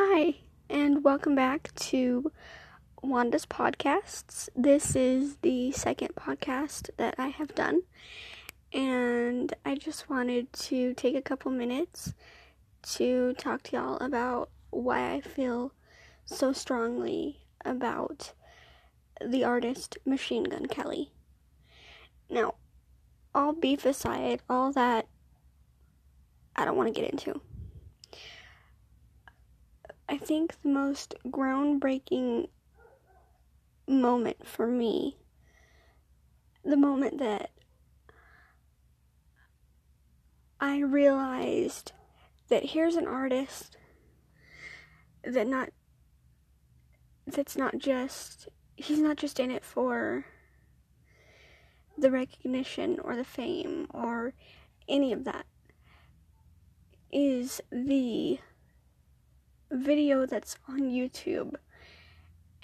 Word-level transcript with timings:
Hi, 0.00 0.36
and 0.70 1.02
welcome 1.02 1.34
back 1.34 1.74
to 1.74 2.30
Wanda's 3.02 3.46
podcasts. 3.46 4.48
This 4.54 4.94
is 4.94 5.38
the 5.38 5.72
second 5.72 6.10
podcast 6.14 6.90
that 6.98 7.16
I 7.18 7.30
have 7.30 7.52
done, 7.56 7.82
and 8.72 9.52
I 9.64 9.74
just 9.74 10.08
wanted 10.08 10.52
to 10.52 10.94
take 10.94 11.16
a 11.16 11.20
couple 11.20 11.50
minutes 11.50 12.14
to 12.90 13.32
talk 13.38 13.64
to 13.64 13.76
y'all 13.76 13.96
about 13.96 14.50
why 14.70 15.14
I 15.14 15.20
feel 15.20 15.72
so 16.26 16.52
strongly 16.52 17.40
about 17.64 18.34
the 19.20 19.42
artist 19.42 19.98
Machine 20.04 20.44
Gun 20.44 20.66
Kelly. 20.66 21.10
Now, 22.30 22.54
all 23.34 23.52
beef 23.52 23.84
aside, 23.84 24.42
all 24.48 24.70
that 24.74 25.08
I 26.54 26.64
don't 26.64 26.76
want 26.76 26.94
to 26.94 27.00
get 27.00 27.10
into. 27.10 27.40
Think 30.28 30.60
the 30.60 30.68
most 30.68 31.14
groundbreaking 31.26 32.50
moment 33.86 34.46
for 34.46 34.66
me, 34.66 35.16
the 36.62 36.76
moment 36.76 37.18
that 37.18 37.50
I 40.60 40.80
realized 40.80 41.92
that 42.50 42.66
here's 42.66 42.96
an 42.96 43.06
artist 43.06 43.78
that 45.24 45.46
not 45.46 45.70
that's 47.26 47.56
not 47.56 47.78
just 47.78 48.48
he's 48.76 48.98
not 48.98 49.16
just 49.16 49.40
in 49.40 49.50
it 49.50 49.64
for 49.64 50.26
the 51.96 52.10
recognition 52.10 53.00
or 53.00 53.16
the 53.16 53.24
fame 53.24 53.86
or 53.94 54.34
any 54.90 55.10
of 55.10 55.24
that 55.24 55.46
is 57.10 57.62
the 57.72 58.38
video 59.70 60.26
that's 60.26 60.56
on 60.68 60.80
YouTube, 60.90 61.54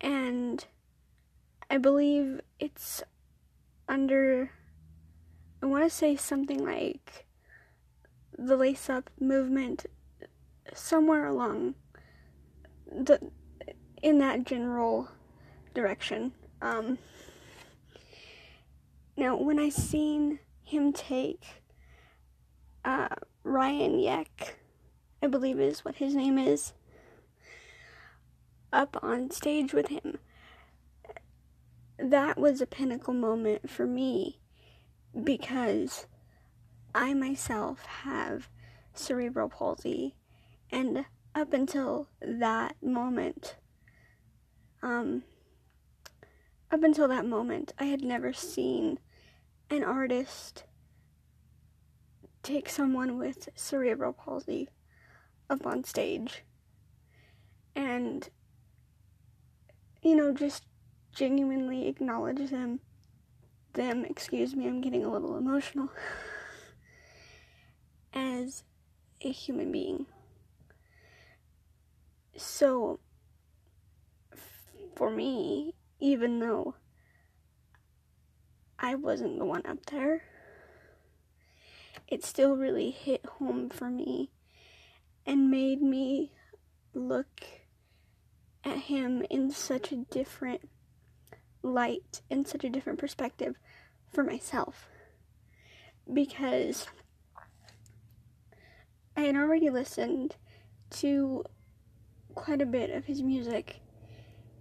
and 0.00 0.64
I 1.70 1.78
believe 1.78 2.40
it's 2.58 3.02
under, 3.88 4.50
I 5.62 5.66
want 5.66 5.84
to 5.84 5.90
say 5.90 6.16
something 6.16 6.64
like 6.64 7.26
the 8.38 8.56
lace 8.56 8.88
up 8.90 9.10
movement, 9.20 9.86
somewhere 10.74 11.26
along 11.26 11.74
the 12.86 13.18
in 14.02 14.18
that 14.18 14.44
general 14.44 15.08
direction. 15.74 16.32
Um, 16.60 16.98
now, 19.16 19.36
when 19.36 19.58
I 19.58 19.68
seen 19.68 20.40
him 20.62 20.92
take 20.92 21.44
uh, 22.84 23.08
Ryan 23.44 23.98
Yek, 23.98 24.58
I 25.22 25.26
believe 25.28 25.60
is 25.60 25.84
what 25.84 25.96
his 25.96 26.14
name 26.14 26.38
is, 26.38 26.72
up 28.72 28.96
on 29.02 29.30
stage 29.30 29.72
with 29.72 29.88
him. 29.88 30.18
That 31.98 32.38
was 32.38 32.60
a 32.60 32.66
pinnacle 32.66 33.14
moment 33.14 33.70
for 33.70 33.86
me 33.86 34.38
because 35.24 36.06
I 36.94 37.14
myself 37.14 37.84
have 37.84 38.48
cerebral 38.94 39.48
palsy, 39.48 40.14
and 40.70 41.04
up 41.34 41.52
until 41.52 42.08
that 42.20 42.76
moment, 42.82 43.56
um, 44.82 45.22
up 46.70 46.82
until 46.82 47.08
that 47.08 47.26
moment, 47.26 47.72
I 47.78 47.84
had 47.84 48.02
never 48.02 48.32
seen 48.32 48.98
an 49.70 49.84
artist 49.84 50.64
take 52.42 52.68
someone 52.68 53.18
with 53.18 53.48
cerebral 53.54 54.12
palsy 54.12 54.68
up 55.48 55.66
on 55.66 55.84
stage. 55.84 56.44
And 57.74 58.28
you 60.02 60.16
know, 60.16 60.32
just 60.32 60.64
genuinely 61.14 61.88
acknowledge 61.88 62.50
them. 62.50 62.80
Them, 63.74 64.04
excuse 64.04 64.54
me, 64.54 64.66
I'm 64.66 64.80
getting 64.80 65.04
a 65.04 65.10
little 65.10 65.36
emotional. 65.36 65.88
as 68.12 68.64
a 69.20 69.30
human 69.30 69.72
being. 69.72 70.06
So, 72.36 73.00
for 74.96 75.10
me, 75.10 75.74
even 76.00 76.40
though 76.40 76.74
I 78.78 78.94
wasn't 78.94 79.38
the 79.38 79.44
one 79.44 79.64
up 79.66 79.86
there, 79.86 80.22
it 82.08 82.24
still 82.24 82.56
really 82.56 82.90
hit 82.90 83.24
home 83.38 83.68
for 83.68 83.90
me 83.90 84.30
and 85.24 85.50
made 85.50 85.80
me 85.80 86.31
him 88.82 89.24
in 89.30 89.50
such 89.50 89.92
a 89.92 89.96
different 89.96 90.68
light, 91.62 92.22
in 92.30 92.44
such 92.44 92.64
a 92.64 92.70
different 92.70 92.98
perspective 92.98 93.56
for 94.12 94.24
myself. 94.24 94.88
Because 96.12 96.86
I 99.16 99.22
had 99.22 99.36
already 99.36 99.70
listened 99.70 100.36
to 100.90 101.44
quite 102.34 102.62
a 102.62 102.66
bit 102.66 102.90
of 102.90 103.04
his 103.04 103.22
music 103.22 103.80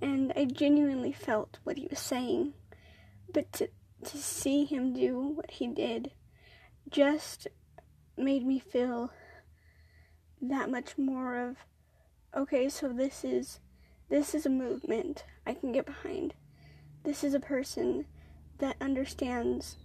and 0.00 0.32
I 0.36 0.44
genuinely 0.44 1.12
felt 1.12 1.58
what 1.64 1.78
he 1.78 1.86
was 1.88 1.98
saying. 1.98 2.52
But 3.32 3.52
to, 3.54 3.68
to 4.04 4.18
see 4.18 4.64
him 4.64 4.92
do 4.92 5.18
what 5.18 5.50
he 5.52 5.66
did 5.66 6.12
just 6.90 7.48
made 8.16 8.46
me 8.46 8.58
feel 8.58 9.10
that 10.40 10.70
much 10.70 10.98
more 10.98 11.36
of 11.36 11.56
okay, 12.36 12.68
so 12.68 12.88
this 12.88 13.24
is 13.24 13.60
this 14.08 14.34
is 14.34 14.46
a 14.46 14.50
movement 14.50 15.24
I 15.46 15.54
can 15.54 15.72
get 15.72 15.86
behind. 15.86 16.34
This 17.04 17.24
is 17.24 17.34
a 17.34 17.40
person 17.40 18.06
that 18.58 18.76
understands 18.80 19.76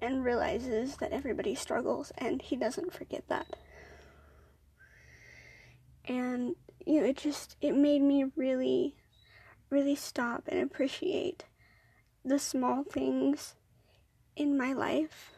and 0.00 0.24
realizes 0.24 0.96
that 0.96 1.12
everybody 1.12 1.54
struggles 1.54 2.12
and 2.18 2.40
he 2.40 2.56
doesn't 2.56 2.92
forget 2.92 3.24
that. 3.28 3.46
And 6.06 6.54
you 6.86 7.00
know, 7.00 7.06
it 7.06 7.16
just 7.16 7.56
it 7.60 7.74
made 7.74 8.02
me 8.02 8.26
really 8.36 8.94
really 9.70 9.94
stop 9.94 10.44
and 10.48 10.60
appreciate 10.60 11.44
the 12.24 12.38
small 12.38 12.84
things 12.84 13.54
in 14.36 14.56
my 14.56 14.72
life. 14.72 15.32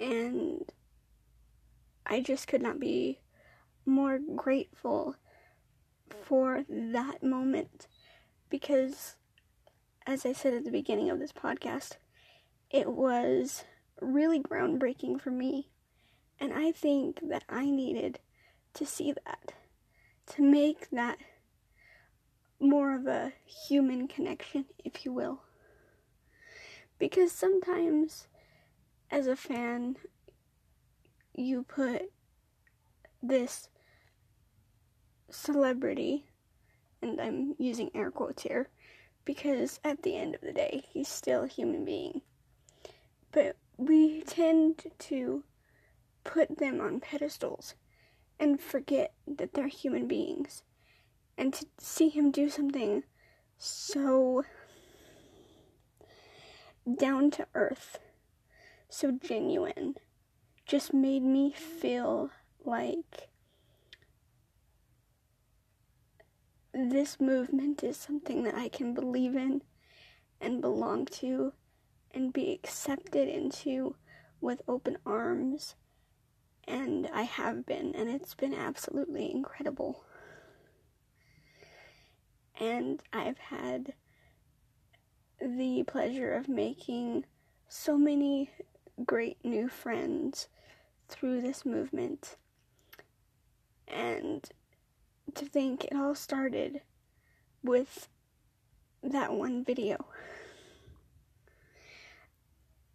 And 0.00 0.64
I 2.04 2.20
just 2.20 2.48
could 2.48 2.62
not 2.62 2.80
be 2.80 3.20
more 3.86 4.18
grateful 4.36 5.16
for 6.24 6.64
that 6.68 7.22
moment 7.22 7.86
because, 8.50 9.16
as 10.06 10.26
I 10.26 10.32
said 10.32 10.54
at 10.54 10.64
the 10.64 10.70
beginning 10.70 11.10
of 11.10 11.18
this 11.18 11.32
podcast, 11.32 11.96
it 12.70 12.88
was 12.88 13.64
really 14.00 14.40
groundbreaking 14.40 15.20
for 15.20 15.30
me. 15.30 15.70
And 16.40 16.52
I 16.52 16.72
think 16.72 17.20
that 17.28 17.44
I 17.48 17.70
needed 17.70 18.18
to 18.74 18.86
see 18.86 19.12
that, 19.12 19.52
to 20.34 20.42
make 20.42 20.90
that 20.90 21.18
more 22.58 22.94
of 22.94 23.06
a 23.06 23.32
human 23.44 24.08
connection, 24.08 24.66
if 24.84 25.04
you 25.04 25.12
will. 25.12 25.42
Because 26.98 27.32
sometimes, 27.32 28.28
as 29.10 29.26
a 29.26 29.36
fan, 29.36 29.96
you 31.34 31.64
put 31.64 32.10
this 33.22 33.68
celebrity, 35.32 36.26
and 37.00 37.20
I'm 37.20 37.54
using 37.58 37.90
air 37.94 38.10
quotes 38.10 38.42
here, 38.42 38.68
because 39.24 39.80
at 39.84 40.02
the 40.02 40.16
end 40.16 40.34
of 40.34 40.40
the 40.40 40.52
day, 40.52 40.84
he's 40.88 41.08
still 41.08 41.44
a 41.44 41.48
human 41.48 41.84
being. 41.84 42.22
But 43.32 43.56
we 43.76 44.22
tend 44.22 44.84
to 44.98 45.44
put 46.24 46.58
them 46.58 46.80
on 46.80 47.00
pedestals 47.00 47.74
and 48.38 48.60
forget 48.60 49.14
that 49.26 49.54
they're 49.54 49.68
human 49.68 50.06
beings. 50.06 50.62
And 51.38 51.54
to 51.54 51.66
see 51.78 52.08
him 52.08 52.30
do 52.30 52.48
something 52.48 53.04
so 53.58 54.44
down 56.98 57.30
to 57.32 57.46
earth, 57.54 57.98
so 58.88 59.12
genuine, 59.12 59.96
just 60.66 60.92
made 60.92 61.22
me 61.22 61.52
feel 61.52 62.30
like 62.64 63.28
this 66.72 67.20
movement 67.20 67.82
is 67.82 67.96
something 67.96 68.42
that 68.44 68.54
I 68.54 68.68
can 68.68 68.94
believe 68.94 69.36
in 69.36 69.62
and 70.40 70.60
belong 70.60 71.06
to 71.06 71.52
and 72.12 72.32
be 72.32 72.52
accepted 72.52 73.28
into 73.28 73.96
with 74.40 74.62
open 74.68 74.98
arms. 75.06 75.74
And 76.66 77.08
I 77.12 77.22
have 77.22 77.66
been, 77.66 77.94
and 77.94 78.08
it's 78.08 78.34
been 78.34 78.54
absolutely 78.54 79.30
incredible. 79.30 80.04
And 82.60 83.02
I've 83.12 83.38
had 83.38 83.94
the 85.40 85.82
pleasure 85.84 86.32
of 86.32 86.48
making 86.48 87.24
so 87.68 87.98
many 87.98 88.50
great 89.04 89.44
new 89.44 89.68
friends 89.68 90.48
through 91.08 91.40
this 91.40 91.64
movement 91.66 92.36
And 93.88 94.48
to 95.34 95.44
think 95.44 95.84
it 95.84 95.94
all 95.94 96.14
started 96.14 96.82
with 97.62 98.08
that 99.02 99.32
one 99.32 99.64
video. 99.64 100.06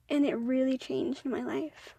And 0.09 0.25
it 0.25 0.35
really 0.35 0.77
changed 0.77 1.25
my 1.25 1.41
life. 1.41 1.95